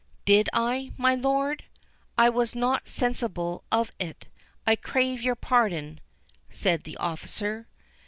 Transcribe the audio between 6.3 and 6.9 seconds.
said